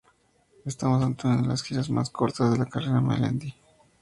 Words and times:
Estamos 0.65 1.03
ante 1.03 1.27
una 1.27 1.43
de 1.43 1.47
las 1.47 1.61
giras 1.61 1.91
más 1.91 2.09
cortas 2.09 2.51
en 2.51 2.57
la 2.59 2.65
carrera 2.65 2.93
de 2.95 3.01
Melendi. 3.01 3.53